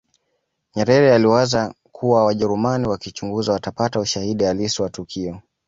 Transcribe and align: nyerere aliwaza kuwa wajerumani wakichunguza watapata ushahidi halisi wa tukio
nyerere 0.75 1.13
aliwaza 1.15 1.73
kuwa 1.91 2.25
wajerumani 2.25 2.87
wakichunguza 2.87 3.51
watapata 3.53 3.99
ushahidi 3.99 4.43
halisi 4.43 4.81
wa 4.81 4.89
tukio 4.89 5.41